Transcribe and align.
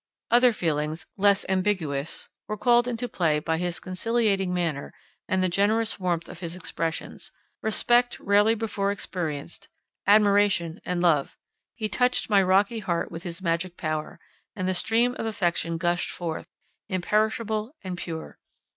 Other 0.31 0.51
feelings, 0.51 1.05
less 1.15 1.45
ambiguous, 1.47 2.29
were 2.47 2.57
called 2.57 2.87
into 2.87 3.07
play 3.07 3.37
by 3.37 3.59
his 3.59 3.79
conciliating 3.79 4.51
manner 4.51 4.95
and 5.27 5.43
the 5.43 5.47
generous 5.47 5.99
warmth 5.99 6.27
of 6.27 6.39
his 6.39 6.55
expressions, 6.55 7.31
respect 7.61 8.19
rarely 8.19 8.55
before 8.55 8.91
experienced, 8.91 9.67
admiration, 10.07 10.81
and 10.85 11.03
love—he 11.03 11.85
had 11.85 11.93
touched 11.93 12.31
my 12.31 12.41
rocky 12.41 12.79
heart 12.79 13.11
with 13.11 13.21
his 13.21 13.43
magic 13.43 13.77
power, 13.77 14.19
and 14.55 14.67
the 14.67 14.73
stream 14.73 15.15
of 15.19 15.27
affection 15.27 15.77
gushed 15.77 16.09
forth, 16.09 16.47
imperishable 16.89 17.75
and 17.83 17.95
pure. 17.99 18.39